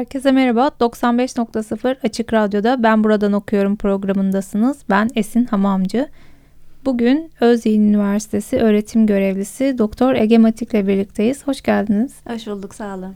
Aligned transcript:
Herkese 0.00 0.32
merhaba. 0.32 0.70
95.0 0.80 1.96
Açık 2.02 2.32
Radyo'da 2.32 2.82
Ben 2.82 3.04
Buradan 3.04 3.32
Okuyorum 3.32 3.76
programındasınız. 3.76 4.78
Ben 4.90 5.10
Esin 5.14 5.44
Hamamcı. 5.44 6.08
Bugün 6.84 7.30
Özyeğin 7.40 7.82
Üniversitesi 7.82 8.56
öğretim 8.56 9.06
görevlisi 9.06 9.78
Doktor 9.78 10.14
Ege 10.14 10.38
Matik 10.38 10.70
ile 10.70 10.86
birlikteyiz. 10.86 11.46
Hoş 11.46 11.62
geldiniz. 11.62 12.14
Hoş 12.28 12.46
bulduk, 12.46 12.74
sağ 12.74 12.96
olun. 12.96 13.14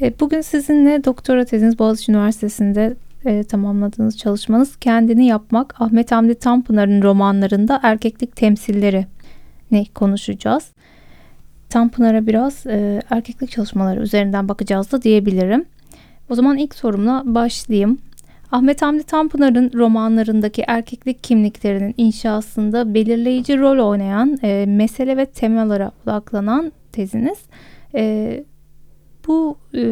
E, 0.00 0.20
bugün 0.20 0.40
sizinle 0.40 1.04
doktora 1.04 1.44
teziniz 1.44 1.78
Boğaziçi 1.78 2.12
Üniversitesi'nde 2.12 2.96
e, 3.24 3.44
tamamladığınız 3.44 4.18
çalışmanız 4.18 4.76
Kendini 4.76 5.26
Yapmak 5.26 5.80
Ahmet 5.80 6.12
Hamdi 6.12 6.34
Tanpınar'ın 6.34 7.02
romanlarında 7.02 7.80
erkeklik 7.82 8.36
temsilleri 8.36 9.06
ne 9.70 9.84
konuşacağız. 9.94 10.68
Tanpınar'a 11.68 12.26
biraz 12.26 12.66
e, 12.66 13.02
erkeklik 13.10 13.50
çalışmaları 13.50 14.00
üzerinden 14.00 14.48
bakacağız 14.48 14.92
da 14.92 15.02
diyebilirim. 15.02 15.66
O 16.30 16.34
zaman 16.34 16.56
ilk 16.56 16.74
sorumla 16.74 17.22
başlayayım. 17.26 17.98
Ahmet 18.52 18.82
Hamdi 18.82 19.02
Tanpınar'ın 19.02 19.70
romanlarındaki 19.74 20.64
erkeklik 20.66 21.24
kimliklerinin 21.24 21.94
inşasında 21.96 22.94
belirleyici 22.94 23.58
rol 23.58 23.88
oynayan 23.88 24.38
e, 24.42 24.66
mesele 24.66 25.16
ve 25.16 25.26
temalara 25.26 25.90
odaklanan 26.04 26.72
teziniz. 26.92 27.38
E, 27.94 28.44
bu 29.26 29.56
e, 29.74 29.82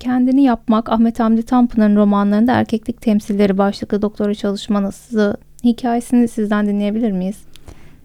kendini 0.00 0.42
yapmak 0.42 0.88
Ahmet 0.88 1.20
Hamdi 1.20 1.42
Tanpınar'ın 1.42 1.96
romanlarında 1.96 2.52
erkeklik 2.52 3.00
temsilleri 3.00 3.58
başlıklı 3.58 4.02
doktora 4.02 4.34
çalışmanızı 4.34 5.36
hikayesini 5.64 6.28
sizden 6.28 6.66
dinleyebilir 6.66 7.12
miyiz? 7.12 7.49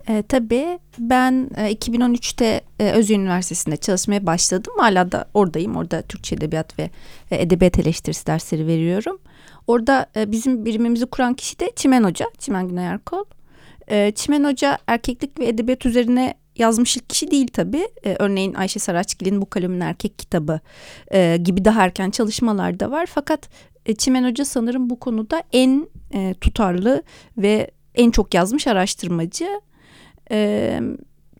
E, 0.07 0.23
tabii 0.29 0.79
ben 0.99 1.49
e, 1.57 1.73
2013'te 1.73 2.61
e, 2.79 2.91
Özyeğin 2.91 3.21
Üniversitesi'nde 3.21 3.77
çalışmaya 3.77 4.25
başladım. 4.25 4.73
Hala 4.77 5.11
da 5.11 5.25
oradayım. 5.33 5.75
Orada 5.75 6.01
Türkçe 6.01 6.35
Edebiyat 6.35 6.79
ve 6.79 6.89
e, 7.31 7.41
Edebiyat 7.41 7.79
Eleştirisi 7.79 8.27
dersleri 8.27 8.67
veriyorum. 8.67 9.19
Orada 9.67 10.05
e, 10.15 10.31
bizim 10.31 10.65
birimimizi 10.65 11.05
kuran 11.05 11.33
kişi 11.33 11.59
de 11.59 11.71
Çimen 11.75 12.03
Hoca, 12.03 12.25
Çimen 12.37 12.67
Günay 12.67 12.85
Erkol. 12.85 13.25
E, 13.87 14.11
Çimen 14.11 14.43
Hoca 14.43 14.77
erkeklik 14.87 15.39
ve 15.39 15.47
edebiyat 15.47 15.85
üzerine 15.85 16.33
yazmış 16.55 16.97
ilk 16.97 17.09
kişi 17.09 17.31
değil 17.31 17.47
tabii. 17.47 17.87
E, 18.05 18.15
örneğin 18.19 18.53
Ayşe 18.53 18.79
Saraçgil'in 18.79 19.41
Bu 19.41 19.49
Kalemin 19.49 19.79
Erkek 19.79 20.19
kitabı 20.19 20.59
e, 21.13 21.37
gibi 21.37 21.65
daha 21.65 21.83
erken 21.83 22.09
çalışmalar 22.09 22.79
da 22.79 22.91
var. 22.91 23.05
Fakat 23.05 23.49
e, 23.85 23.95
Çimen 23.95 24.29
Hoca 24.29 24.45
sanırım 24.45 24.89
bu 24.89 24.99
konuda 24.99 25.43
en 25.53 25.87
e, 26.13 26.33
tutarlı 26.41 27.03
ve 27.37 27.71
en 27.95 28.11
çok 28.11 28.33
yazmış 28.33 28.67
araştırmacı. 28.67 29.47
E, 30.31 30.79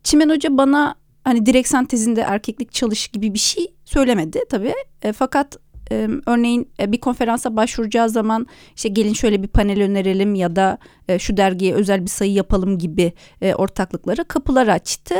Çimen 0.03 0.29
Hoca 0.29 0.57
bana 0.57 0.96
hani 1.23 1.46
direkt 1.46 1.68
sentezinde 1.68 2.22
erkeklik 2.22 2.72
çalış 2.72 3.07
gibi 3.07 3.34
bir 3.34 3.40
şey 3.40 3.68
söylemedi 3.85 4.40
tabii. 4.50 4.73
E, 5.01 5.13
fakat 5.13 5.57
e, 5.91 6.09
örneğin 6.25 6.69
e, 6.79 6.91
bir 6.91 7.00
konferansa 7.00 7.56
başvuracağı 7.56 8.09
zaman 8.09 8.47
işte 8.75 8.90
gelin 8.90 9.13
şöyle 9.13 9.44
bir 9.44 9.47
panel 9.47 9.81
önerelim 9.81 10.35
ya 10.35 10.56
da 10.56 10.78
e, 11.07 11.19
şu 11.19 11.38
dergiye 11.38 11.74
özel 11.74 12.01
bir 12.01 12.09
sayı 12.09 12.34
yapalım 12.34 12.78
gibi 12.78 13.13
e, 13.41 13.56
ortaklıklara 13.56 14.24
kapılar 14.24 14.68
açtı. 14.68 15.16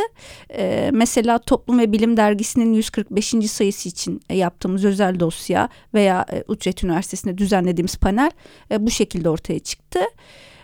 E, 0.58 0.90
mesela 0.94 1.40
Toplum 1.40 1.80
ve 1.80 1.92
Bilim 1.92 2.18
Dergisi'nin 2.18 2.74
145. 2.74 3.36
sayısı 3.52 3.90
için 3.90 4.22
e, 4.30 4.38
yaptığımız 4.38 4.86
özel 4.86 5.20
dosya 5.20 5.70
veya 5.94 6.26
e, 6.32 6.44
Utrecht 6.48 6.84
Üniversitesi'nde 6.84 7.38
düzenlediğimiz 7.38 7.98
panel 7.98 8.32
e, 8.72 8.86
bu 8.86 8.92
şekilde 8.92 9.30
ortaya 9.30 9.60
çıktı. 9.60 10.00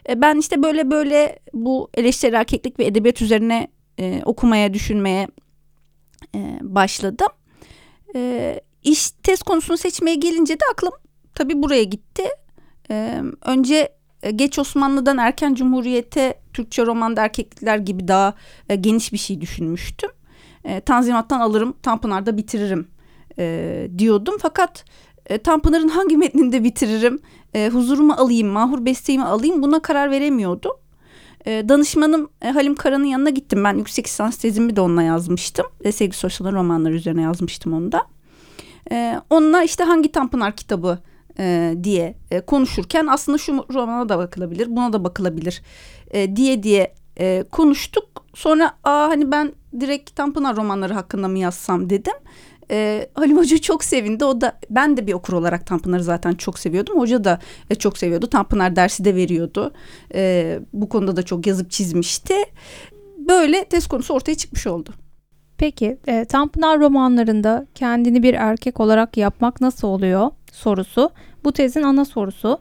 E, 0.09 0.21
ben 0.21 0.35
işte 0.35 0.63
böyle 0.63 0.91
böyle 0.91 1.39
bu 1.53 1.89
eleştiri 1.93 2.35
erkeklik 2.35 2.79
ve 2.79 2.85
edebiyat 2.85 3.21
üzerine 3.21 3.67
e, 3.99 4.21
okumaya, 4.25 4.73
düşünmeye 4.73 5.27
e, 6.35 6.59
başladım. 6.61 7.29
E, 8.15 8.61
iş 8.83 9.11
test 9.11 9.43
konusunu 9.43 9.77
seçmeye 9.77 10.15
gelince 10.15 10.53
de 10.53 10.63
aklım 10.73 10.93
tabii 11.35 11.63
buraya 11.63 11.83
gitti. 11.83 12.23
Ee, 12.91 13.21
önce 13.45 13.89
geç 14.35 14.59
Osmanlı'dan 14.59 15.17
erken 15.17 15.53
Cumhuriyet'e 15.53 16.41
Türkçe 16.53 16.85
romanda 16.85 17.21
erkeklikler 17.21 17.77
gibi 17.77 18.07
daha 18.07 18.33
e, 18.69 18.75
geniş 18.75 19.13
bir 19.13 19.17
şey 19.17 19.41
düşünmüştüm. 19.41 20.09
E, 20.63 20.79
Tanzimat'tan 20.79 21.39
alırım, 21.39 21.73
Tanpınar'da 21.83 22.37
bitiririm 22.37 22.87
e, 23.39 23.87
diyordum. 23.97 24.35
Fakat 24.41 24.85
e, 25.25 25.37
Tanpınar'ın 25.37 25.87
hangi 25.87 26.17
metninde 26.17 26.63
bitiririm, 26.63 27.19
e, 27.53 27.69
huzurumu 27.69 28.13
alayım, 28.13 28.47
mahur 28.47 28.85
besteğimi 28.85 29.25
alayım 29.25 29.63
buna 29.63 29.81
karar 29.81 30.11
veremiyordum. 30.11 30.71
E, 31.45 31.69
danışmanım 31.69 32.29
e, 32.41 32.49
Halim 32.49 32.75
Kara'nın 32.75 33.05
yanına 33.05 33.29
gittim. 33.29 33.63
Ben 33.63 33.77
yüksek 33.77 34.05
lisans 34.05 34.37
tezimi 34.37 34.75
de 34.75 34.81
onunla 34.81 35.03
yazmıştım. 35.03 35.65
E, 35.83 35.91
sevgi 35.91 36.17
sosyal 36.17 36.51
romanları 36.51 36.93
üzerine 36.93 37.21
yazmıştım 37.21 37.73
onu 37.73 37.91
da. 37.91 38.07
E, 38.91 39.21
onunla 39.29 39.63
işte 39.63 39.83
hangi 39.83 40.11
Tanpınar 40.11 40.55
kitabı 40.55 40.99
e, 41.39 41.75
diye 41.83 42.17
e, 42.31 42.41
konuşurken 42.41 43.07
aslında 43.07 43.37
şu 43.37 43.65
romana 43.73 44.09
da 44.09 44.17
bakılabilir, 44.17 44.67
buna 44.69 44.93
da 44.93 45.03
bakılabilir 45.03 45.61
e, 46.11 46.35
diye 46.35 46.63
diye 46.63 46.93
e, 47.19 47.43
konuştuk. 47.51 48.25
Sonra 48.33 48.71
aa 48.83 49.09
hani 49.09 49.31
ben 49.31 49.53
direkt 49.79 50.15
Tanpınar 50.15 50.55
romanları 50.55 50.93
hakkında 50.93 51.27
mı 51.27 51.39
yazsam 51.39 51.89
dedim. 51.89 52.13
E, 52.71 53.09
Halim 53.13 53.37
Hoca 53.37 53.57
çok 53.57 53.83
sevindi. 53.83 54.25
O 54.25 54.41
da 54.41 54.59
ben 54.69 54.97
de 54.97 55.07
bir 55.07 55.13
okur 55.13 55.33
olarak 55.33 55.65
Tanpınar'ı 55.65 56.03
zaten 56.03 56.33
çok 56.33 56.59
seviyordum. 56.59 56.99
Hoca 56.99 57.23
da 57.23 57.39
e, 57.69 57.75
çok 57.75 57.97
seviyordu. 57.97 58.27
Tanpınar 58.27 58.75
dersi 58.75 59.05
de 59.05 59.15
veriyordu. 59.15 59.73
E, 60.15 60.59
bu 60.73 60.89
konuda 60.89 61.15
da 61.15 61.23
çok 61.23 61.47
yazıp 61.47 61.71
çizmişti. 61.71 62.33
Böyle 63.17 63.65
test 63.65 63.87
konusu 63.87 64.13
ortaya 64.13 64.35
çıkmış 64.35 64.67
oldu. 64.67 64.89
Peki 65.57 65.97
e, 66.07 66.25
Tanpınar 66.25 66.79
romanlarında 66.79 67.67
kendini 67.75 68.23
bir 68.23 68.33
erkek 68.33 68.79
olarak 68.79 69.17
yapmak 69.17 69.61
nasıl 69.61 69.87
oluyor 69.87 70.31
sorusu 70.51 71.09
bu 71.43 71.51
tezin 71.51 71.83
ana 71.83 72.05
sorusu. 72.05 72.59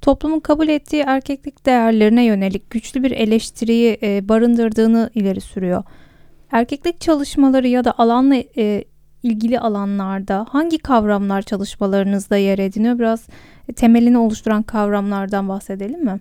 Toplumun 0.00 0.40
kabul 0.40 0.68
ettiği 0.68 1.02
erkeklik 1.06 1.66
değerlerine 1.66 2.24
yönelik 2.24 2.70
güçlü 2.70 3.02
bir 3.02 3.10
eleştiriyi 3.10 3.98
e, 4.02 4.28
barındırdığını 4.28 5.10
ileri 5.14 5.40
sürüyor. 5.40 5.82
Erkeklik 6.52 7.00
çalışmaları 7.00 7.68
ya 7.68 7.84
da 7.84 7.98
alanla 7.98 8.36
e, 8.56 8.84
ilgili 9.22 9.60
alanlarda 9.60 10.46
hangi 10.50 10.78
kavramlar 10.78 11.42
çalışmalarınızda 11.42 12.36
yer 12.36 12.58
ediniyor? 12.58 12.98
Biraz 12.98 13.26
e, 13.68 13.72
temelini 13.72 14.18
oluşturan 14.18 14.62
kavramlardan 14.62 15.48
bahsedelim 15.48 16.04
mi? 16.04 16.20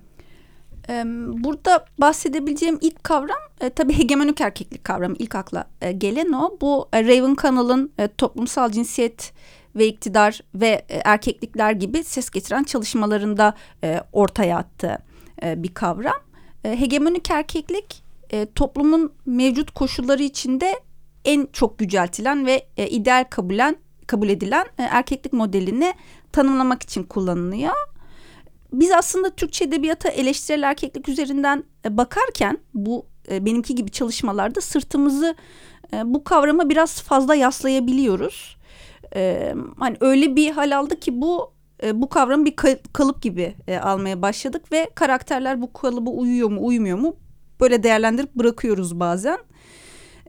Burada 1.44 1.85
bahsedebileceğim 1.97 2.78
ilk 2.81 3.03
kavram 3.03 3.38
e, 3.61 3.69
tabii 3.69 3.97
hegemonik 3.97 4.41
erkeklik 4.41 4.84
kavramı 4.84 5.16
ilk 5.19 5.35
akla 5.35 5.67
e, 5.81 5.91
gelen 5.91 6.31
o. 6.31 6.57
Bu 6.61 6.88
Raven 6.94 7.35
Connell'ın 7.35 7.91
e, 7.97 8.07
toplumsal 8.07 8.72
cinsiyet 8.72 9.34
ve 9.75 9.88
iktidar 9.88 10.40
ve 10.55 10.85
erkeklikler 10.90 11.72
gibi 11.72 12.03
ses 12.03 12.29
getiren 12.29 12.64
çalışmalarında 12.64 13.53
ortaya 14.14 14.58
attığı 14.58 14.97
bir 15.43 15.73
kavram. 15.73 16.22
Hegemonik 16.64 17.31
erkeklik 17.31 18.03
toplumun 18.55 19.14
mevcut 19.25 19.72
koşulları 19.72 20.23
içinde 20.23 20.79
en 21.26 21.47
çok 21.53 21.82
yüceltilen 21.82 22.46
ve 22.46 22.66
e, 22.78 22.88
ideal 22.88 23.26
kabulen 23.29 23.76
kabul 24.08 24.29
edilen 24.29 24.66
e, 24.78 24.84
erkeklik 24.84 25.34
modelini 25.34 25.94
tanımlamak 26.32 26.84
için 26.84 27.03
kullanılıyor 27.03 27.73
biz 28.73 28.91
aslında 28.91 29.29
Türkçe 29.29 29.66
edebiyata 29.66 30.09
eleştirel 30.09 30.64
erkeklik 30.64 31.09
üzerinden 31.09 31.64
e, 31.85 31.97
bakarken 31.97 32.58
bu 32.73 33.06
e, 33.32 33.46
benimki 33.46 33.76
gibi 33.76 33.91
çalışmalarda 33.91 34.62
sırtımızı 34.62 35.35
e, 35.94 36.14
bu 36.14 36.23
kavrama 36.23 36.70
biraz 36.70 37.02
fazla 37.02 37.35
yaslayabiliyoruz. 37.35 38.58
Hani 39.79 39.97
öyle 40.00 40.35
bir 40.35 40.52
hal 40.52 40.78
aldı 40.78 41.00
ki 41.00 41.22
bu 41.22 41.53
bu 41.94 42.09
kavramı 42.09 42.46
bir 42.46 42.56
kalıp 42.94 43.22
gibi 43.22 43.56
almaya 43.84 44.22
başladık 44.22 44.72
ve 44.72 44.90
karakterler 44.96 45.62
bu 45.62 45.73
kalıba 45.73 46.09
uyuyor 46.09 46.50
mu 46.50 46.66
uymuyor 46.66 46.97
mu 46.97 47.16
böyle 47.62 47.84
değerlendirip 47.84 48.35
bırakıyoruz 48.35 49.00
bazen. 49.00 49.38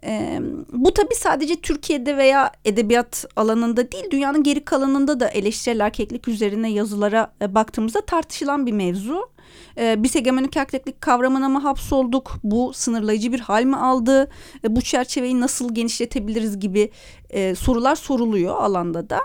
E, 0.05 0.41
bu 0.73 0.95
tabii 0.95 1.15
sadece 1.15 1.61
Türkiye'de 1.61 2.17
veya 2.17 2.53
edebiyat 2.65 3.25
alanında 3.37 3.93
değil 3.93 4.05
dünyanın 4.11 4.43
geri 4.43 4.65
kalanında 4.65 5.21
da 5.21 5.29
eleştirel 5.29 5.81
erkeklik 5.81 6.29
üzerine 6.29 6.71
yazılara 6.73 7.33
e, 7.43 7.55
baktığımızda 7.55 8.01
tartışılan 8.01 8.67
bir 8.67 8.73
mevzu. 8.73 9.31
E, 9.79 10.03
biz 10.03 10.15
hegemonik 10.15 10.57
erkeklik 10.57 11.01
kavramına 11.01 11.49
mı 11.49 11.59
hapsolduk? 11.59 12.33
Bu 12.45 12.73
sınırlayıcı 12.75 13.33
bir 13.33 13.41
hal 13.41 13.65
mi 13.65 13.77
aldı? 13.77 14.31
E, 14.65 14.77
bu 14.77 14.81
çerçeveyi 14.81 15.41
nasıl 15.41 15.75
genişletebiliriz 15.75 16.59
gibi 16.59 16.91
e, 17.31 17.55
sorular 17.55 17.97
soruluyor 17.97 18.57
alanda 18.57 19.11
da. 19.11 19.21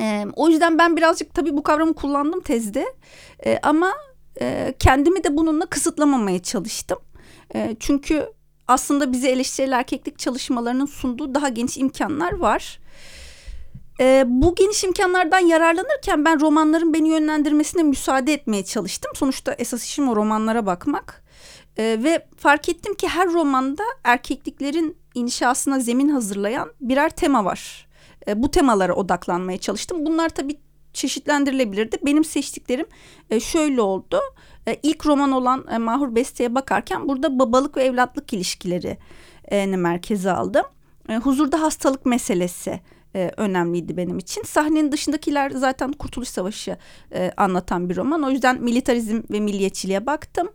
E, 0.00 0.26
o 0.36 0.48
yüzden 0.48 0.78
ben 0.78 0.96
birazcık 0.96 1.34
tabii 1.34 1.56
bu 1.56 1.62
kavramı 1.62 1.94
kullandım 1.94 2.40
tezde 2.40 2.86
e, 3.46 3.58
ama 3.62 3.92
e, 4.40 4.74
kendimi 4.78 5.24
de 5.24 5.36
bununla 5.36 5.66
kısıtlamamaya 5.66 6.42
çalıştım. 6.42 6.98
E, 7.54 7.76
çünkü 7.80 8.26
aslında 8.70 9.12
bize 9.12 9.28
eleştirel 9.28 9.72
erkeklik 9.72 10.18
çalışmalarının 10.18 10.86
sunduğu 10.86 11.34
daha 11.34 11.48
geniş 11.48 11.76
imkanlar 11.78 12.32
var. 12.32 12.78
E, 14.00 14.24
bu 14.26 14.54
geniş 14.54 14.84
imkanlardan 14.84 15.38
yararlanırken 15.38 16.24
ben 16.24 16.40
romanların 16.40 16.94
beni 16.94 17.08
yönlendirmesine 17.08 17.82
müsaade 17.82 18.32
etmeye 18.32 18.64
çalıştım. 18.64 19.12
Sonuçta 19.14 19.52
esas 19.52 19.84
işim 19.84 20.08
o 20.08 20.16
romanlara 20.16 20.66
bakmak. 20.66 21.24
E, 21.76 21.98
ve 22.02 22.26
fark 22.36 22.68
ettim 22.68 22.94
ki 22.94 23.08
her 23.08 23.28
romanda 23.28 23.82
erkekliklerin 24.04 24.96
inşasına 25.14 25.80
zemin 25.80 26.08
hazırlayan 26.08 26.72
birer 26.80 27.10
tema 27.10 27.44
var. 27.44 27.88
E, 28.28 28.42
bu 28.42 28.50
temalara 28.50 28.94
odaklanmaya 28.94 29.58
çalıştım. 29.58 30.06
Bunlar 30.06 30.28
tabii 30.28 30.56
çeşitlendirilebilirdi. 30.92 31.96
Benim 32.06 32.24
seçtiklerim 32.24 32.86
e, 33.30 33.40
şöyle 33.40 33.80
oldu. 33.80 34.20
İlk 34.82 35.06
roman 35.06 35.32
olan 35.32 35.66
e, 35.70 35.78
Mahur 35.78 36.14
Beste'ye 36.14 36.54
bakarken 36.54 37.08
burada 37.08 37.38
babalık 37.38 37.76
ve 37.76 37.84
evlatlık 37.84 38.32
ilişkileri 38.32 38.98
e, 39.50 39.66
merkeze 39.66 40.32
aldım. 40.32 40.64
E, 41.08 41.16
huzurda 41.16 41.62
hastalık 41.62 42.06
meselesi 42.06 42.80
e, 43.14 43.30
önemliydi 43.36 43.96
benim 43.96 44.18
için. 44.18 44.42
Sahnenin 44.42 44.92
dışındakiler 44.92 45.50
zaten 45.50 45.92
Kurtuluş 45.92 46.28
Savaşı 46.28 46.76
e, 47.14 47.32
anlatan 47.36 47.88
bir 47.88 47.96
roman. 47.96 48.22
O 48.22 48.30
yüzden 48.30 48.62
militarizm 48.62 49.22
ve 49.30 49.40
milliyetçiliğe 49.40 50.06
baktım. 50.06 50.48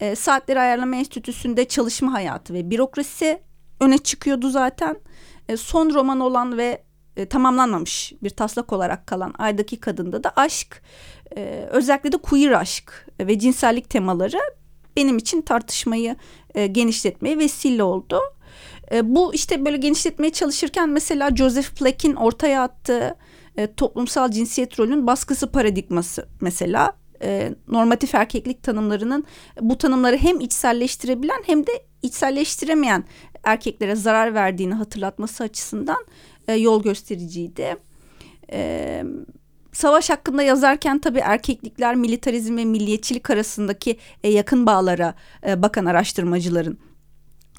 E, 0.00 0.14
Saatleri 0.14 0.60
Ayarlama 0.60 0.96
Enstitüsü'nde 0.96 1.64
çalışma 1.64 2.12
hayatı 2.12 2.54
ve 2.54 2.70
bürokrasi 2.70 3.40
öne 3.80 3.98
çıkıyordu 3.98 4.50
zaten. 4.50 4.96
E, 5.48 5.56
son 5.56 5.94
roman 5.94 6.20
olan 6.20 6.58
ve 6.58 6.82
e, 7.18 7.26
tamamlanmamış 7.26 8.12
bir 8.22 8.30
taslak 8.30 8.72
olarak 8.72 9.06
kalan 9.06 9.34
Ay'daki 9.38 9.80
Kadın'da 9.80 10.24
da 10.24 10.32
aşk, 10.36 10.82
e, 11.36 11.68
özellikle 11.70 12.12
de 12.12 12.16
queer 12.16 12.50
aşk 12.50 13.06
ve 13.20 13.38
cinsellik 13.38 13.90
temaları 13.90 14.38
benim 14.96 15.18
için 15.18 15.42
tartışmayı 15.42 16.16
e, 16.54 16.66
genişletmeye 16.66 17.38
vesile 17.38 17.82
oldu. 17.82 18.20
E, 18.92 19.14
bu 19.14 19.34
işte 19.34 19.64
böyle 19.64 19.76
genişletmeye 19.76 20.32
çalışırken 20.32 20.88
mesela 20.88 21.36
Joseph 21.36 21.70
Plack'in 21.70 22.14
ortaya 22.14 22.62
attığı 22.62 23.16
e, 23.56 23.74
toplumsal 23.74 24.30
cinsiyet 24.30 24.80
rolünün 24.80 25.06
baskısı 25.06 25.52
paradigması 25.52 26.28
mesela 26.40 26.92
e, 27.22 27.54
normatif 27.68 28.14
erkeklik 28.14 28.62
tanımlarının 28.62 29.24
bu 29.60 29.78
tanımları 29.78 30.16
hem 30.16 30.40
içselleştirebilen 30.40 31.42
hem 31.46 31.66
de 31.66 31.72
içselleştiremeyen 32.02 33.04
erkeklere 33.44 33.96
zarar 33.96 34.34
verdiğini 34.34 34.74
hatırlatması 34.74 35.44
açısından 35.44 36.06
e, 36.48 36.54
yol 36.54 36.82
göstericiydi. 36.82 37.76
E, 38.52 39.04
savaş 39.72 40.10
hakkında 40.10 40.42
yazarken 40.42 40.98
tabii 40.98 41.18
erkeklikler, 41.18 41.94
militarizm 41.94 42.56
ve 42.56 42.64
milliyetçilik 42.64 43.30
arasındaki 43.30 43.96
e, 44.24 44.30
yakın 44.30 44.66
bağlara 44.66 45.14
e, 45.46 45.62
bakan 45.62 45.84
araştırmacıların 45.84 46.78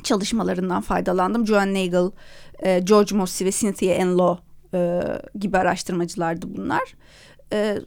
çalışmalarından 0.03 0.81
faydalandım. 0.81 1.47
Joan 1.47 1.73
Nagel, 1.73 2.11
e, 2.59 2.79
George 2.79 3.15
Mossey 3.15 3.47
ve 3.47 3.51
Cynthia 3.51 3.93
Enlow 3.93 4.43
e, 4.73 5.01
gibi 5.39 5.57
araştırmacılardı 5.57 6.55
bunlar. 6.57 6.95
E, 7.53 7.77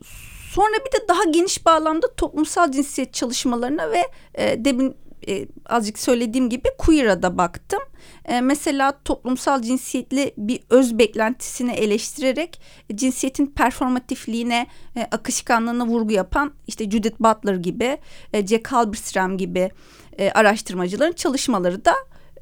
sonra 0.50 0.75
bir 0.87 1.00
de 1.00 1.08
daha 1.08 1.25
geniş 1.25 1.66
bağlamda 1.66 2.14
toplumsal 2.14 2.72
cinsiyet 2.72 3.14
çalışmalarına 3.14 3.90
ve 3.90 4.02
e, 4.34 4.64
demin 4.64 4.96
e, 5.28 5.46
azıcık 5.66 5.99
söylediğim 5.99 6.49
gibi 6.49 6.69
queer'a 6.78 7.22
da 7.22 7.38
baktım. 7.38 7.81
E, 8.25 8.40
mesela 8.40 8.99
toplumsal 9.04 9.62
cinsiyetli 9.62 10.34
bir 10.38 10.60
öz 10.70 10.99
beklentisini 10.99 11.72
eleştirerek 11.72 12.60
e, 12.90 12.96
cinsiyetin 12.96 13.46
performatifliğine, 13.46 14.66
e, 14.96 15.02
akışkanlığına 15.02 15.87
vurgu 15.87 16.12
yapan 16.12 16.52
işte 16.66 16.90
Judith 16.90 17.20
Butler 17.20 17.54
gibi, 17.54 17.99
e, 18.32 18.46
Jack 18.46 18.72
Halberstam 18.72 19.38
gibi 19.38 19.70
e, 20.19 20.31
araştırmacıların 20.31 21.12
çalışmaları 21.12 21.84
da 21.84 21.94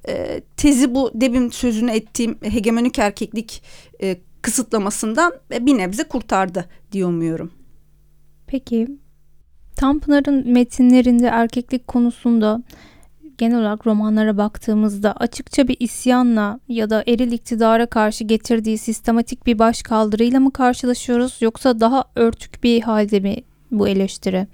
e, 0.09 0.41
tezi 0.57 0.95
bu 0.95 1.11
demin 1.15 1.51
sözünü 1.51 1.91
ettiğim 1.91 2.39
hegemonik 2.43 2.99
erkeklik 2.99 3.63
e, 4.03 4.17
kısıtlamasından 4.43 5.33
e, 5.53 5.67
bir 5.67 5.79
nebze 5.79 6.05
kurtardı 6.05 6.69
diye 6.93 7.07
umuyorum. 7.07 7.53
Peki 8.47 8.89
Tanpınar'ın 9.77 10.53
metinlerinde 10.53 11.27
erkeklik 11.27 11.87
konusunda 11.87 12.63
genel 13.41 13.59
olarak 13.59 13.87
romanlara 13.87 14.37
baktığımızda 14.37 15.13
açıkça 15.13 15.69
bir 15.69 15.77
isyanla 15.81 16.61
ya 16.69 16.91
da 16.91 17.05
eril 17.07 17.33
iktidara 17.33 17.87
karşı 17.87 18.25
getirdiği 18.25 18.79
sistematik 18.79 19.47
bir 19.47 19.59
başkaldırıyla 19.59 20.41
mı 20.41 20.53
karşılaşıyoruz 20.53 21.39
yoksa 21.41 21.81
daha 21.81 22.05
örtük 22.17 22.63
bir 22.63 22.81
halde 22.81 23.21
mi 23.21 23.37
bu 23.71 23.89
eleştiri? 23.89 24.47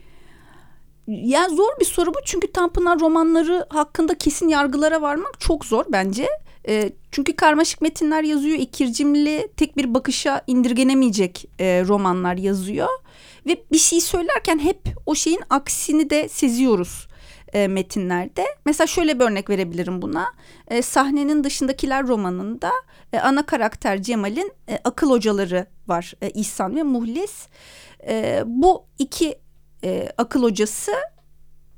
Yani 1.07 1.57
zor 1.57 1.81
bir 1.81 1.85
soru 1.85 2.15
bu 2.15 2.19
çünkü 2.25 2.53
Tanpınar 2.53 3.01
romanları 3.01 3.67
hakkında 3.69 4.15
kesin 4.15 4.49
yargılara 4.49 5.03
varmak 5.03 5.41
çok 5.41 5.65
zor 5.65 5.85
bence. 5.93 6.29
E, 6.69 6.93
çünkü 7.13 7.37
karmaşık 7.37 7.81
metinler 7.81 8.23
yazıyor, 8.23 8.59
ikircimli, 8.59 9.49
tek 9.57 9.77
bir 9.77 9.95
bakışa 9.95 10.43
indirgenemeyecek 10.47 11.45
e, 11.59 11.85
romanlar 11.87 12.37
yazıyor. 12.37 12.89
Ve 13.47 13.65
bir 13.73 13.79
şey 13.79 14.01
söylerken 14.01 14.59
hep 14.59 14.79
o 15.07 15.15
şeyin 15.15 15.43
aksini 15.51 16.11
de 16.11 16.29
seziyoruz 16.29 17.06
e, 17.57 17.69
metinlerde. 17.69 18.45
Mesela 18.65 18.87
şöyle 18.87 19.21
bir 19.21 19.25
örnek 19.25 19.51
verebilirim 19.51 20.03
buna. 20.03 20.27
E, 20.69 20.83
sahnenin 20.83 21.45
dışındakiler 21.45 22.07
romanında 22.07 22.71
e, 23.13 23.19
ana 23.19 23.47
karakter 23.47 24.03
Cemal'in 24.03 24.53
e, 24.69 24.79
akıl 24.85 25.11
hocaları 25.11 25.67
var. 25.89 26.15
E, 26.23 26.31
İhsan 26.31 26.77
ve 26.77 26.83
Muhlis. 26.83 27.49
E, 28.09 28.43
bu 28.47 28.85
iki 28.99 29.39
e, 29.85 30.09
akıl 30.19 30.43
hocası 30.43 30.93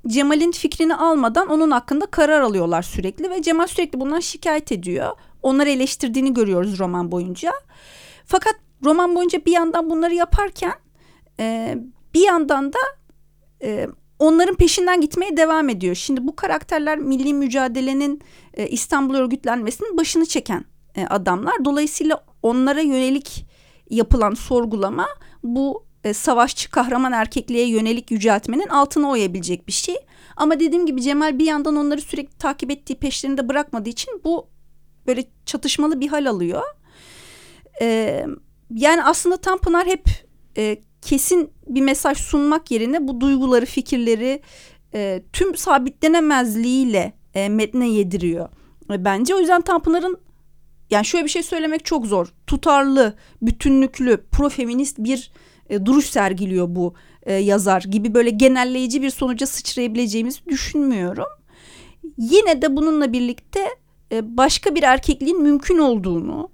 Cemal'in 0.07 0.53
fikrini 0.53 0.95
almadan 0.95 1.49
onun 1.49 1.71
hakkında 1.71 2.07
karar 2.07 2.41
alıyorlar 2.41 2.83
sürekli 2.83 3.31
ve 3.31 3.43
Cemal 3.43 3.67
sürekli 3.67 4.01
bundan 4.01 4.21
şikayet 4.21 4.73
ediyor. 4.73 5.11
Onları 5.43 5.71
eleştirdiğini 5.71 6.35
görüyoruz 6.35 6.79
roman 6.79 7.13
boyunca. 7.13 7.53
Fakat 8.27 8.55
roman 8.85 9.15
boyunca 9.15 9.45
bir 9.45 9.53
yandan 9.53 9.91
bunları 9.91 10.15
yaparken 10.15 10.75
e, 11.41 11.77
bir 12.15 12.27
yandan 12.27 12.73
da 12.73 12.79
e, 13.63 13.89
onların 14.19 14.55
peşinden 14.55 15.01
gitmeye 15.01 15.37
devam 15.37 15.69
ediyor. 15.69 15.95
Şimdi 15.95 16.27
bu 16.27 16.37
karakterler 16.37 16.99
milli 16.99 17.35
mücadelenin 17.35 18.23
e, 18.55 18.69
İstanbul 18.69 19.15
örgütlenmesinin 19.15 19.97
başını 19.97 20.27
çeken 20.27 20.65
e, 20.97 21.07
adamlar. 21.07 21.65
Dolayısıyla 21.65 22.25
onlara 22.43 22.81
yönelik 22.81 23.47
yapılan 23.91 24.35
sorgulama 24.35 25.07
bu 25.43 25.85
e, 26.05 26.15
savaşçı 26.15 26.71
kahraman 26.71 27.13
erkekliğe 27.13 27.69
yönelik 27.69 28.11
yüceltmenin 28.11 28.69
altına 28.69 29.09
oyabilecek 29.09 29.67
bir 29.67 29.73
şey. 29.73 29.97
Ama 30.37 30.61
dediğim 30.61 30.87
gibi 30.87 31.03
Cemal 31.03 31.39
bir 31.39 31.47
yandan 31.47 31.77
onları 31.77 32.01
sürekli 32.01 32.39
takip 32.39 32.71
ettiği 32.71 32.95
peşlerinde 32.95 33.49
bırakmadığı 33.49 33.89
için 33.89 34.21
bu 34.25 34.49
böyle 35.07 35.25
çatışmalı 35.47 36.01
bir 36.01 36.09
hal 36.09 36.27
alıyor. 36.27 36.63
E, 37.81 38.27
yani 38.71 39.05
aslında 39.05 39.37
Tanpınar 39.37 39.87
hep 39.87 40.05
e, 40.57 40.77
kesin 41.09 41.51
bir 41.67 41.81
mesaj 41.81 42.19
sunmak 42.19 42.71
yerine 42.71 43.09
bu 43.09 43.21
duyguları, 43.21 43.67
fikirleri 43.67 44.43
e, 44.95 45.23
tüm 45.33 45.57
sabitlenemezliğiyle 45.57 47.13
e, 47.35 47.49
metne 47.49 47.89
yediriyor. 47.89 48.49
E, 48.93 49.05
bence 49.05 49.35
o 49.35 49.39
yüzden 49.39 49.61
Tanpınar'ın 49.61 50.19
yani 50.91 51.05
şöyle 51.05 51.25
bir 51.25 51.31
şey 51.31 51.43
söylemek 51.43 51.85
çok 51.85 52.07
zor. 52.07 52.27
Tutarlı, 52.47 53.15
bütünlüklü, 53.43 54.25
profeminist 54.33 54.99
bir 54.99 55.33
e, 55.71 55.87
duruş 55.87 56.07
sergiliyor 56.07 56.67
bu 56.69 56.95
e, 57.23 57.35
yazar 57.35 57.83
gibi 57.83 58.15
böyle 58.15 58.31
genelleyici 58.31 59.03
bir 59.03 59.11
sonuca 59.11 59.47
sıçrayabileceğimizi 59.47 60.47
düşünmüyorum. 60.47 61.29
Yine 62.19 62.63
de 62.63 62.77
bununla 62.77 63.13
birlikte 63.13 63.69
e, 64.13 64.37
başka 64.37 64.75
bir 64.75 64.83
erkekliğin 64.83 65.43
mümkün 65.43 65.79
olduğunu, 65.79 66.49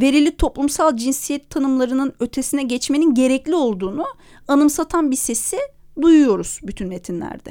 verili 0.00 0.36
toplumsal 0.36 0.96
cinsiyet 0.96 1.50
tanımlarının 1.50 2.12
ötesine 2.20 2.62
geçmenin 2.62 3.14
gerekli 3.14 3.54
olduğunu 3.54 4.06
anımsatan 4.48 5.10
bir 5.10 5.16
sesi 5.16 5.58
duyuyoruz 6.02 6.60
bütün 6.62 6.88
metinlerde. 6.88 7.50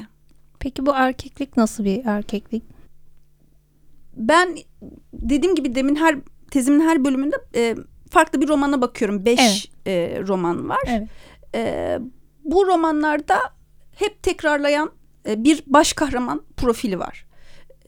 Peki 0.60 0.86
bu 0.86 0.92
erkeklik 0.96 1.58
nasıl 1.58 1.86
bir 1.86 2.06
erkeklik? 2.06 2.64
Ben 4.18 4.58
dediğim 5.14 5.56
gibi 5.56 5.76
demin 5.76 5.96
her 5.96 6.16
tezimin 6.52 6.82
her 6.82 7.06
bölümünde 7.06 7.36
e, 7.56 7.76
farklı 8.10 8.42
bir 8.42 8.48
romana 8.48 8.82
bakıyorum. 8.82 9.26
Beş 9.26 9.40
evet. 9.86 10.18
e, 10.18 10.22
roman 10.28 10.70
var. 10.70 10.84
Evet. 10.88 11.08
E, 11.56 12.00
bu 12.44 12.68
romanlarda 12.68 13.40
hep 13.96 14.24
tekrarlayan 14.24 14.92
e, 15.28 15.44
bir 15.44 15.64
baş 15.68 15.94
kahraman 15.94 16.42
profili 16.58 17.00
var. 17.00 17.26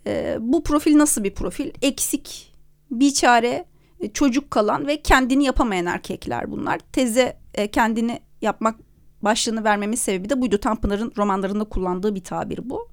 E, 0.08 0.38
bu 0.40 0.64
profil 0.64 0.98
nasıl 0.98 1.24
bir 1.24 1.34
profil? 1.34 1.72
Eksik, 1.82 2.54
biçare, 2.92 3.66
çocuk 4.14 4.52
kalan 4.52 4.88
ve 4.88 5.02
kendini 5.02 5.44
yapamayan 5.44 5.86
erkekler 5.86 6.52
bunlar. 6.52 6.80
Teze 6.94 7.38
e, 7.54 7.72
kendini 7.72 8.20
yapmak 8.42 8.76
başlığını 9.22 9.64
vermemin 9.64 9.96
sebebi 9.96 10.30
de 10.30 10.42
buydu. 10.42 10.58
Tanpınar'ın 10.58 11.14
romanlarında 11.18 11.64
kullandığı 11.64 12.16
bir 12.16 12.24
tabir 12.24 12.70
bu. 12.70 12.90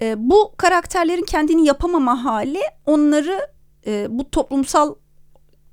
E, 0.00 0.14
bu 0.18 0.54
karakterlerin 0.56 1.24
kendini 1.24 1.66
yapamama 1.66 2.24
hali 2.24 2.60
onları 2.86 3.46
e, 3.86 4.06
bu 4.10 4.30
toplumsal 4.30 4.94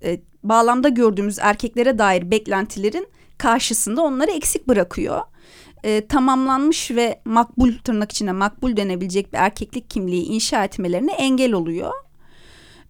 e, 0.03 0.19
bağlamda 0.43 0.89
gördüğümüz 0.89 1.39
erkeklere 1.39 1.97
dair 1.97 2.31
beklentilerin 2.31 3.07
karşısında 3.37 4.01
onları 4.01 4.31
eksik 4.31 4.67
bırakıyor. 4.67 5.21
E, 5.83 6.07
tamamlanmış 6.07 6.91
ve 6.91 7.21
makbul 7.25 7.73
tırnak 7.83 8.11
içine 8.11 8.31
makbul 8.31 8.77
denebilecek 8.77 9.33
bir 9.33 9.37
erkeklik 9.37 9.89
kimliği 9.89 10.23
inşa 10.23 10.63
etmelerine 10.63 11.11
engel 11.11 11.53
oluyor. 11.53 11.91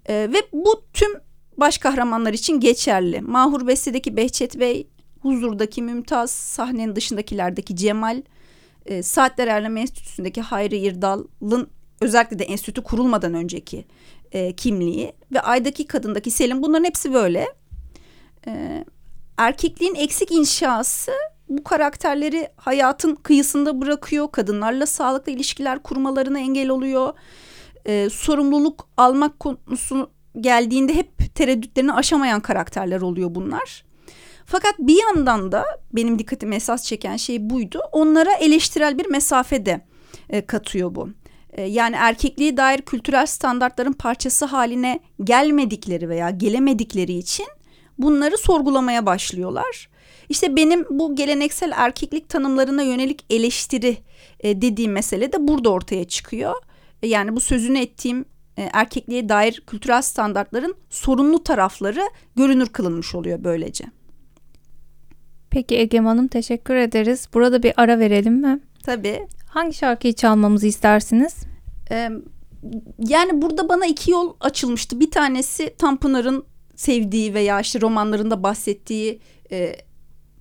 E, 0.05 0.13
ve 0.13 0.37
bu 0.53 0.83
tüm 0.93 1.11
baş 1.59 1.77
kahramanlar 1.77 2.33
için 2.33 2.59
geçerli. 2.59 3.21
Mahur 3.21 3.67
Beste'deki 3.67 4.17
Behçet 4.17 4.59
Bey, 4.59 4.87
Huzur'daki 5.21 5.81
Mümtaz, 5.81 6.31
sahnenin 6.31 6.95
dışındakilerdeki 6.95 7.75
Cemal, 7.75 8.21
e, 8.85 9.03
Saatler 9.03 9.47
Erleme 9.47 9.81
Enstitüsü'ndeki 9.81 10.41
Hayri 10.41 10.77
İrdal'ın 10.77 11.69
özellikle 12.01 12.39
de 12.39 12.43
enstitü 12.43 12.83
kurulmadan 12.83 13.33
önceki 13.33 13.85
e, 14.31 14.55
kimliği 14.55 15.13
ve 15.31 15.41
Ay'daki 15.41 15.87
kadındaki 15.87 16.31
Selim 16.31 16.63
bunların 16.63 16.85
hepsi 16.85 17.13
böyle. 17.13 17.47
E, 18.47 18.85
erkekliğin 19.37 19.95
eksik 19.95 20.31
inşası 20.31 21.11
bu 21.49 21.63
karakterleri 21.63 22.47
hayatın 22.57 23.15
kıyısında 23.15 23.81
bırakıyor. 23.81 24.31
Kadınlarla 24.31 24.85
sağlıklı 24.85 25.31
ilişkiler 25.31 25.83
kurmalarına 25.83 26.39
engel 26.39 26.69
oluyor. 26.69 27.13
E, 27.85 28.09
sorumluluk 28.09 28.87
almak 28.97 29.39
konusu 29.39 30.09
geldiğinde 30.41 30.95
hep 30.95 31.35
tereddütlerini 31.35 31.93
aşamayan 31.93 32.39
karakterler 32.39 33.01
oluyor 33.01 33.35
bunlar. 33.35 33.83
Fakat 34.45 34.79
bir 34.79 35.01
yandan 35.01 35.51
da 35.51 35.65
benim 35.93 36.19
dikkatimi 36.19 36.55
esas 36.55 36.85
çeken 36.85 37.17
şey 37.17 37.49
buydu. 37.49 37.81
Onlara 37.91 38.33
eleştirel 38.33 38.97
bir 38.97 39.05
mesafede 39.05 39.81
e, 40.29 40.45
katıyor 40.45 40.95
bu. 40.95 41.09
E, 41.51 41.61
yani 41.61 41.95
erkekliğe 41.95 42.57
dair 42.57 42.81
kültürel 42.81 43.25
standartların 43.25 43.93
parçası 43.93 44.45
haline 44.45 44.99
gelmedikleri 45.23 46.09
veya 46.09 46.29
gelemedikleri 46.29 47.13
için 47.13 47.47
bunları 47.97 48.37
sorgulamaya 48.37 49.05
başlıyorlar. 49.05 49.89
İşte 50.29 50.55
benim 50.55 50.85
bu 50.89 51.15
geleneksel 51.15 51.71
erkeklik 51.75 52.29
tanımlarına 52.29 52.81
yönelik 52.81 53.25
eleştiri 53.29 53.97
e, 54.39 54.61
dediğim 54.61 54.91
mesele 54.91 55.33
de 55.33 55.47
burada 55.47 55.69
ortaya 55.69 56.03
çıkıyor. 56.03 56.55
E, 57.03 57.07
yani 57.07 57.35
bu 57.35 57.39
sözünü 57.39 57.79
ettiğim 57.79 58.25
e, 58.59 58.69
erkekliğe 58.73 59.29
dair 59.29 59.63
kültürel 59.67 60.01
standartların 60.01 60.75
sorunlu 60.89 61.43
tarafları 61.43 62.01
görünür 62.35 62.67
kılınmış 62.67 63.15
oluyor 63.15 63.43
böylece. 63.43 63.85
Peki 65.49 65.77
Egem 65.77 66.05
Hanım 66.05 66.27
teşekkür 66.27 66.75
ederiz. 66.75 67.27
Burada 67.33 67.63
bir 67.63 67.73
ara 67.77 67.99
verelim 67.99 68.33
mi? 68.33 68.59
Tabii. 68.83 69.27
Hangi 69.47 69.73
şarkıyı 69.73 70.13
çalmamızı 70.13 70.67
istersiniz? 70.67 71.35
Ee, 71.91 72.09
yani 72.99 73.41
burada 73.41 73.69
bana 73.69 73.85
iki 73.85 74.11
yol 74.11 74.33
açılmıştı. 74.39 74.99
Bir 74.99 75.11
tanesi 75.11 75.75
Tanpınar'ın 75.77 76.45
sevdiği 76.75 77.33
veya 77.33 77.59
işte 77.59 77.81
romanlarında 77.81 78.43
bahsettiği 78.43 79.19
e, 79.51 79.75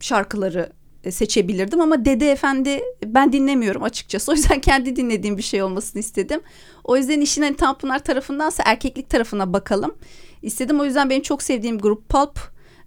şarkıları 0.00 0.72
seçebilirdim 1.10 1.80
ama 1.80 2.04
Dede 2.04 2.30
Efendi 2.30 2.80
ben 3.04 3.32
dinlemiyorum 3.32 3.82
açıkçası. 3.82 4.32
O 4.32 4.34
yüzden 4.34 4.60
kendi 4.60 4.96
dinlediğim 4.96 5.36
bir 5.36 5.42
şey 5.42 5.62
olmasını 5.62 6.00
istedim. 6.00 6.40
O 6.84 6.96
yüzden 6.96 7.20
işin 7.20 7.42
hani 7.42 7.56
Tanpınar 7.56 7.98
tarafındansa 7.98 8.62
erkeklik 8.66 9.10
tarafına 9.10 9.52
bakalım 9.52 9.94
istedim. 10.42 10.80
O 10.80 10.84
yüzden 10.84 11.10
benim 11.10 11.22
çok 11.22 11.42
sevdiğim 11.42 11.78
grup 11.78 12.08
Pulp. 12.08 12.38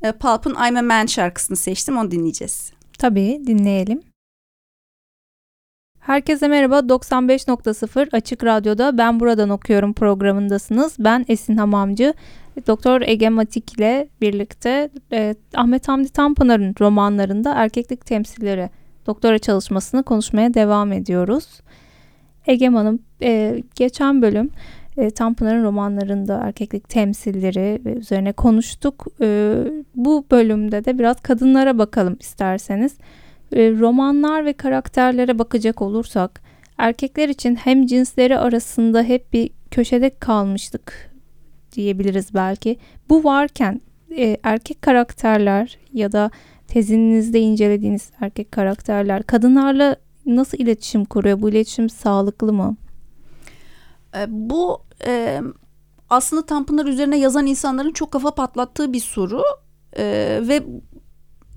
E, 0.01 0.11
Pulp'ın 0.11 0.51
I'm 0.51 0.77
a 0.77 0.81
Man 0.81 1.05
şarkısını 1.05 1.57
seçtim. 1.57 1.97
Onu 1.97 2.11
dinleyeceğiz. 2.11 2.71
Tabii 2.97 3.41
dinleyelim. 3.47 4.10
Herkese 6.11 6.47
merhaba 6.47 6.79
95.0 6.79 8.09
Açık 8.11 8.43
Radyo'da 8.43 8.97
Ben 8.97 9.19
Buradan 9.19 9.49
Okuyorum 9.49 9.93
programındasınız. 9.93 10.95
Ben 10.99 11.25
Esin 11.27 11.57
Hamamcı. 11.57 12.13
Doktor 12.67 13.01
Ege 13.01 13.29
Matik 13.29 13.73
ile 13.73 14.07
birlikte 14.21 14.89
e, 15.11 15.35
Ahmet 15.55 15.87
Hamdi 15.87 16.09
Tanpınar'ın 16.09 16.75
romanlarında 16.79 17.53
erkeklik 17.53 18.05
temsilleri 18.05 18.69
doktora 19.07 19.39
çalışmasını 19.39 20.03
konuşmaya 20.03 20.53
devam 20.53 20.91
ediyoruz. 20.91 21.61
Ege 22.47 22.67
Hanım 22.67 22.99
e, 23.21 23.63
geçen 23.75 24.21
bölüm 24.21 24.49
e, 24.97 25.11
Tanpınar'ın 25.11 25.63
romanlarında 25.63 26.41
erkeklik 26.43 26.89
temsilleri 26.89 27.81
üzerine 27.97 28.31
konuştuk. 28.31 29.07
E, 29.21 29.53
bu 29.95 30.25
bölümde 30.31 30.85
de 30.85 30.99
biraz 30.99 31.21
kadınlara 31.21 31.77
bakalım 31.77 32.17
isterseniz. 32.19 32.97
Romanlar 33.53 34.45
ve 34.45 34.53
karakterlere 34.53 35.39
bakacak 35.39 35.81
olursak 35.81 36.41
erkekler 36.77 37.29
için 37.29 37.55
hem 37.55 37.85
cinsleri 37.85 38.37
arasında 38.37 39.03
hep 39.03 39.33
bir 39.33 39.49
köşede 39.71 40.09
kalmıştık 40.09 41.11
diyebiliriz 41.71 42.33
belki. 42.33 42.77
Bu 43.09 43.23
varken 43.23 43.81
e, 44.17 44.37
erkek 44.43 44.81
karakterler 44.81 45.77
ya 45.93 46.11
da 46.11 46.31
tezinizde 46.67 47.39
incelediğiniz 47.39 48.11
erkek 48.21 48.51
karakterler 48.51 49.23
kadınlarla 49.23 49.95
nasıl 50.25 50.57
iletişim 50.57 51.05
kuruyor? 51.05 51.41
Bu 51.41 51.49
iletişim 51.49 51.89
sağlıklı 51.89 52.53
mı? 52.53 52.75
E, 54.15 54.25
bu 54.27 54.81
e, 55.05 55.41
aslında 56.09 56.45
Tanpınar 56.45 56.85
üzerine 56.85 57.17
yazan 57.17 57.45
insanların 57.45 57.91
çok 57.91 58.11
kafa 58.11 58.35
patlattığı 58.35 58.93
bir 58.93 58.99
soru 58.99 59.43
e, 59.97 60.03
ve 60.47 60.63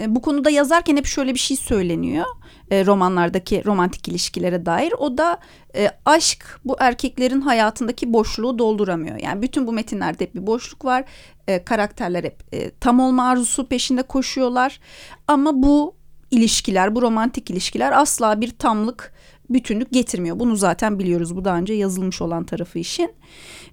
bu 0.06 0.22
konuda 0.22 0.50
yazarken 0.50 0.96
hep 0.96 1.06
şöyle 1.06 1.34
bir 1.34 1.38
şey 1.38 1.56
söyleniyor 1.56 2.26
e, 2.70 2.86
romanlardaki 2.86 3.64
romantik 3.64 4.08
ilişkilere 4.08 4.66
dair. 4.66 4.92
O 4.98 5.18
da 5.18 5.38
e, 5.76 5.90
aşk 6.04 6.60
bu 6.64 6.76
erkeklerin 6.78 7.40
hayatındaki 7.40 8.12
boşluğu 8.12 8.58
dolduramıyor. 8.58 9.18
Yani 9.20 9.42
bütün 9.42 9.66
bu 9.66 9.72
metinlerde 9.72 10.24
hep 10.24 10.34
bir 10.34 10.46
boşluk 10.46 10.84
var. 10.84 11.04
E, 11.48 11.64
karakterler 11.64 12.24
hep 12.24 12.54
e, 12.54 12.70
tam 12.70 13.00
olma 13.00 13.28
arzusu 13.28 13.68
peşinde 13.68 14.02
koşuyorlar. 14.02 14.80
Ama 15.28 15.62
bu 15.62 15.94
ilişkiler, 16.30 16.94
bu 16.94 17.02
romantik 17.02 17.50
ilişkiler 17.50 17.92
asla 17.92 18.40
bir 18.40 18.50
tamlık, 18.50 19.12
bütünlük 19.50 19.92
getirmiyor. 19.92 20.38
Bunu 20.38 20.56
zaten 20.56 20.98
biliyoruz. 20.98 21.36
Bu 21.36 21.44
daha 21.44 21.56
önce 21.56 21.74
yazılmış 21.74 22.22
olan 22.22 22.44
tarafı 22.44 22.78
işin. 22.78 23.12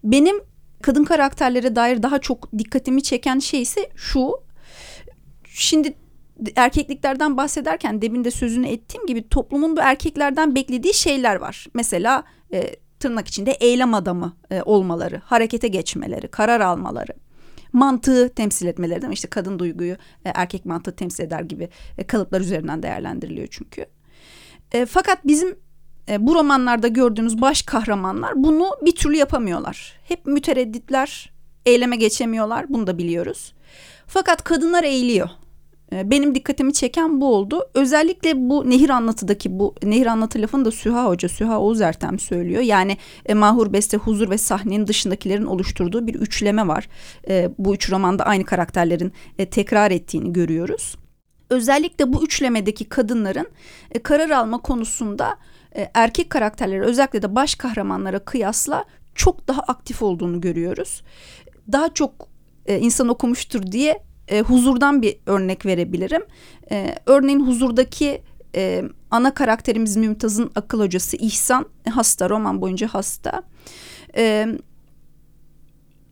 Benim 0.04 0.36
kadın 0.82 1.04
karakterlere 1.04 1.76
dair 1.76 2.04
daha 2.04 2.20
çok 2.20 2.58
dikkatimi 2.58 3.04
çeken 3.04 3.40
şey 3.40 3.62
ise 3.62 3.90
şu. 3.96 4.32
Şimdi 5.46 5.94
erkekliklerden 6.56 7.38
bahsederken 7.38 8.02
demin 8.02 8.24
de 8.24 8.32
sözünü 8.32 8.68
ettiğim 8.68 9.06
gibi 9.06 9.30
toplumun 9.30 9.78
bu 9.78 9.82
erkeklerden 9.82 10.56
beklediği 10.56 10.94
şeyler 10.94 11.36
var. 11.36 11.68
Mesela 11.74 12.24
e, 12.54 12.76
tırnak 13.00 13.28
içinde 13.28 13.52
eylem 13.52 13.94
adamı 13.94 14.38
e, 14.52 14.62
olmaları, 14.62 15.22
harekete 15.26 15.68
geçmeleri, 15.68 16.28
karar 16.28 16.62
almaları 16.62 17.14
mantığı 17.74 18.30
temsil 18.30 18.68
etmeleri 18.68 19.02
değil 19.02 19.10
mi? 19.10 19.14
İşte 19.14 19.28
kadın 19.28 19.60
duyguyu 19.60 19.94
e, 20.26 20.30
erkek 20.36 20.66
mantığı 20.66 20.96
temsil 20.96 21.24
eder 21.24 21.42
gibi 21.42 21.70
e, 21.98 22.08
kalıplar 22.08 22.42
üzerinden 22.42 22.84
değerlendiriliyor 22.84 23.48
çünkü. 23.52 23.86
E, 24.72 24.86
fakat 24.86 25.28
bizim 25.28 25.56
e, 26.10 26.28
bu 26.28 26.36
romanlarda 26.36 26.88
gördüğümüz 26.88 27.42
baş 27.42 27.62
kahramanlar 27.62 28.44
bunu 28.44 28.70
bir 28.82 28.96
türlü 28.96 29.18
yapamıyorlar. 29.18 30.00
Hep 30.04 30.26
müteredditler, 30.26 31.32
eyleme 31.66 31.96
geçemiyorlar. 31.96 32.66
Bunu 32.70 32.88
da 32.88 32.98
biliyoruz. 32.98 33.54
Fakat 34.08 34.44
kadınlar 34.44 34.84
eğiliyor. 34.84 35.30
E, 35.94 36.12
benim 36.12 36.36
dikkatimi 36.36 36.74
çeken 36.74 37.22
bu 37.22 37.36
oldu. 37.36 37.70
Özellikle 37.74 38.50
bu 38.50 38.70
nehir 38.70 38.90
anlatıdaki 38.90 39.60
bu 39.60 39.76
nehir 39.84 40.06
anlatı 40.06 40.42
lafını 40.42 40.66
da 40.66 40.72
Süha 40.72 41.06
Hoca, 41.06 41.30
Süha 41.30 41.60
Oğuz 41.60 41.82
Ertem 41.82 42.20
söylüyor. 42.20 42.62
Yani 42.62 42.98
e, 43.26 43.34
Mahur 43.34 43.74
Beste, 43.74 43.98
Huzur 43.98 44.30
ve 44.30 44.38
Sahnenin 44.38 44.88
dışındakilerin 44.88 45.46
oluşturduğu 45.46 46.08
bir 46.08 46.16
üçleme 46.16 46.68
var. 46.68 46.88
E, 47.28 47.50
bu 47.58 47.76
üç 47.76 47.92
romanda 47.92 48.26
aynı 48.26 48.46
karakterlerin 48.46 49.14
e, 49.38 49.46
tekrar 49.46 49.92
ettiğini 49.92 50.34
görüyoruz. 50.34 50.96
Özellikle 51.50 52.14
bu 52.14 52.24
üçlemedeki 52.24 52.86
kadınların 52.90 53.48
e, 53.92 54.00
karar 54.00 54.30
alma 54.30 54.62
konusunda 54.62 55.38
e, 55.76 55.92
erkek 55.94 56.30
karakterleri 56.30 56.82
özellikle 56.82 57.22
de 57.22 57.36
baş 57.36 57.56
kahramanlara 57.56 58.20
kıyasla 58.20 58.86
çok 59.16 59.48
daha 59.48 59.62
aktif 59.62 60.02
olduğunu 60.02 60.42
görüyoruz. 60.42 61.04
Daha 61.72 61.94
çok 61.94 62.28
e, 62.66 62.80
insan 62.80 63.08
okumuştur 63.08 63.72
diye 63.72 64.04
e, 64.28 64.42
huzurdan 64.42 65.02
bir 65.02 65.18
örnek 65.26 65.66
verebilirim. 65.66 66.24
E, 66.72 66.96
örneğin 67.06 67.48
huzurdaki 67.48 68.22
e, 68.56 68.84
ana 69.12 69.34
karakterimiz 69.34 69.98
Mümtaz'ın 69.98 70.52
akıl 70.56 70.80
hocası 70.80 71.18
İhsan 71.18 71.66
hasta 71.90 72.30
roman 72.30 72.62
boyunca 72.62 72.88
hasta. 72.88 73.44
E, 74.16 74.48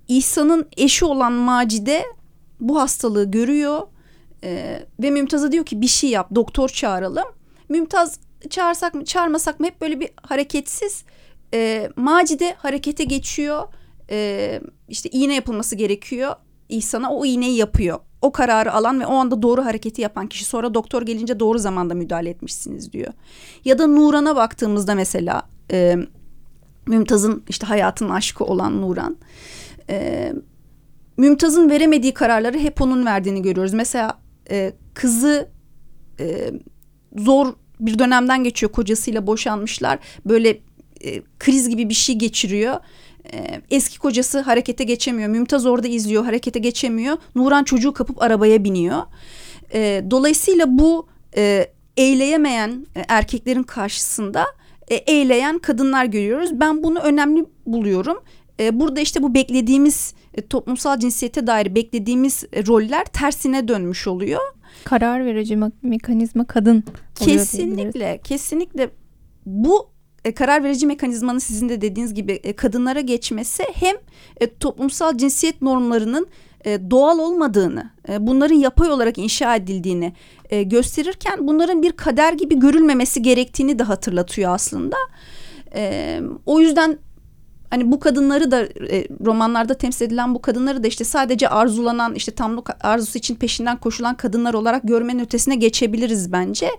İhsan'ın 0.07 0.67
eşi 0.77 1.05
olan 1.05 1.33
Macide 1.33 2.03
bu 2.59 2.79
hastalığı 2.79 3.31
görüyor 3.31 3.81
e, 4.43 4.79
ve 4.99 5.09
Mümtaz'a 5.09 5.51
diyor 5.51 5.65
ki 5.65 5.81
bir 5.81 5.87
şey 5.87 6.09
yap 6.09 6.29
doktor 6.35 6.69
çağıralım. 6.69 7.25
Mümtaz 7.69 8.19
çağırsak 8.49 8.93
mı 8.93 9.05
çağırmasak 9.05 9.59
mı 9.59 9.65
hep 9.65 9.81
böyle 9.81 9.99
bir 9.99 10.09
hareketsiz 10.23 11.03
e, 11.53 11.89
Macide 11.95 12.53
harekete 12.57 13.03
geçiyor. 13.03 13.67
E, 14.11 14.61
işte 14.89 15.09
iğne 15.09 15.35
yapılması 15.35 15.75
gerekiyor. 15.75 16.35
İhsan'a 16.69 17.13
o 17.13 17.25
iğneyi 17.25 17.57
yapıyor. 17.57 17.99
O 18.21 18.31
kararı 18.31 18.73
alan 18.73 18.99
ve 18.99 19.05
o 19.05 19.13
anda 19.13 19.41
doğru 19.41 19.65
hareketi 19.65 20.01
yapan 20.01 20.27
kişi 20.27 20.45
sonra 20.45 20.73
doktor 20.73 21.01
gelince 21.01 21.39
doğru 21.39 21.59
zamanda 21.59 21.93
müdahale 21.93 22.29
etmişsiniz 22.29 22.93
diyor. 22.93 23.13
Ya 23.65 23.79
da 23.79 23.87
Nuran'a 23.87 24.35
baktığımızda 24.35 24.95
mesela 24.95 25.41
e, 25.71 25.95
Mümtaz'ın 26.87 27.43
işte 27.49 27.67
hayatın 27.67 28.09
aşkı 28.09 28.43
olan 28.43 28.81
Nuran. 28.81 29.17
E, 29.89 30.33
Mümtaz'ın 31.17 31.69
veremediği 31.69 32.13
kararları 32.13 32.59
hep 32.59 32.81
onun 32.81 33.05
verdiğini 33.05 33.41
görüyoruz. 33.41 33.73
Mesela 33.73 34.19
e, 34.51 34.73
kızı 34.93 35.49
e, 36.19 36.51
zor 37.17 37.53
bir 37.79 37.99
dönemden 37.99 38.43
geçiyor 38.43 38.71
kocasıyla 38.71 39.27
boşanmışlar. 39.27 39.99
Böyle 40.25 40.59
e, 41.03 41.21
kriz 41.39 41.69
gibi 41.69 41.89
bir 41.89 41.93
şey 41.93 42.15
geçiriyor. 42.15 42.77
E, 43.33 43.61
eski 43.71 43.99
kocası 43.99 44.39
harekete 44.39 44.83
geçemiyor. 44.83 45.29
Mümtaz 45.29 45.65
orada 45.65 45.87
izliyor 45.87 46.25
harekete 46.25 46.59
geçemiyor. 46.59 47.17
Nuran 47.35 47.63
çocuğu 47.63 47.93
kapıp 47.93 48.21
arabaya 48.21 48.63
biniyor. 48.63 49.01
E, 49.73 50.03
dolayısıyla 50.11 50.65
bu 50.69 51.07
e, 51.37 51.67
eyleyemeyen 51.97 52.87
e, 52.95 53.03
erkeklerin 53.07 53.63
karşısında 53.63 54.45
e, 54.87 54.95
eyleyen 54.95 55.59
kadınlar 55.59 56.05
görüyoruz. 56.05 56.49
Ben 56.53 56.83
bunu 56.83 56.99
önemli 56.99 57.45
buluyorum. 57.65 58.17
E, 58.59 58.79
burada 58.79 58.99
işte 58.99 59.23
bu 59.23 59.33
beklediğimiz 59.33 60.13
e, 60.33 60.47
toplumsal 60.47 60.99
cinsiyete 60.99 61.47
dair 61.47 61.75
beklediğimiz 61.75 62.43
e, 62.53 62.65
roller 62.65 63.05
tersine 63.05 63.67
dönmüş 63.67 64.07
oluyor. 64.07 64.41
Karar 64.83 65.25
verici 65.25 65.53
me- 65.53 65.71
mekanizma 65.81 66.45
kadın. 66.45 66.83
Kesinlikle, 67.15 68.19
kesinlikle 68.23 68.89
bu 69.45 69.89
e, 70.29 70.31
karar 70.31 70.63
verici 70.63 70.87
mekanizmanın 70.87 71.39
sizin 71.39 71.69
de 71.69 71.81
dediğiniz 71.81 72.13
gibi 72.13 72.31
e, 72.31 72.53
kadınlara 72.53 73.01
geçmesi 73.01 73.63
hem 73.73 73.95
e, 74.41 74.55
toplumsal 74.55 75.17
cinsiyet 75.17 75.61
normlarının 75.61 76.27
doğal 76.91 77.19
olmadığını, 77.19 77.89
bunların 78.19 78.55
yapay 78.55 78.91
olarak 78.91 79.17
inşa 79.17 79.55
edildiğini 79.55 80.13
gösterirken 80.51 81.47
bunların 81.47 81.81
bir 81.81 81.91
kader 81.91 82.33
gibi 82.33 82.59
görülmemesi 82.59 83.21
gerektiğini 83.21 83.79
de 83.79 83.83
hatırlatıyor 83.83 84.53
aslında. 84.53 84.95
O 86.45 86.59
yüzden 86.59 86.97
hani 87.69 87.91
bu 87.91 87.99
kadınları 87.99 88.51
da 88.51 88.67
romanlarda 89.25 89.73
temsil 89.73 90.05
edilen 90.05 90.35
bu 90.35 90.41
kadınları 90.41 90.83
da 90.83 90.87
işte 90.87 91.03
sadece 91.03 91.49
arzulanan 91.49 92.15
işte 92.15 92.31
tamlık 92.31 92.85
arzusu 92.85 93.17
için 93.17 93.35
peşinden 93.35 93.77
koşulan 93.77 94.15
kadınlar 94.17 94.53
olarak 94.53 94.83
görmenin 94.83 95.23
ötesine 95.23 95.55
geçebiliriz 95.55 96.31
bence. 96.31 96.69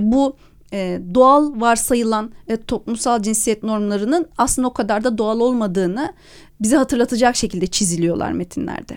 Bu 0.00 0.36
e, 0.72 1.00
doğal 1.14 1.60
varsayılan 1.60 2.32
e, 2.48 2.56
toplumsal 2.56 3.22
cinsiyet 3.22 3.62
normlarının 3.62 4.28
aslında 4.38 4.68
o 4.68 4.72
kadar 4.72 5.04
da 5.04 5.18
doğal 5.18 5.40
olmadığını 5.40 6.12
bize 6.60 6.76
hatırlatacak 6.76 7.36
şekilde 7.36 7.66
çiziliyorlar 7.66 8.32
metinlerde. 8.32 8.96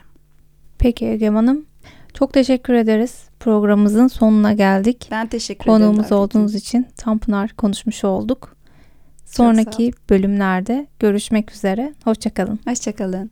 Peki 0.78 1.06
Egem 1.06 1.36
Hanım. 1.36 1.66
Çok 2.14 2.34
teşekkür 2.34 2.74
ederiz. 2.74 3.24
Programımızın 3.40 4.08
sonuna 4.08 4.54
geldik. 4.54 5.08
Ben 5.12 5.28
teşekkür 5.28 5.64
ederim. 5.64 5.74
Konuğumuz 5.74 5.98
davet 5.98 6.06
ettiğiniz 6.06 6.36
olduğunuz 6.36 6.56
için 6.56 6.88
Tanpınar 6.98 7.54
konuşmuş 7.54 8.04
olduk. 8.04 8.56
Sonraki 9.26 9.92
bölümlerde 10.10 10.88
görüşmek 11.00 11.52
üzere. 11.52 11.94
Hoşçakalın. 12.04 12.60
Hoşçakalın. 12.68 13.32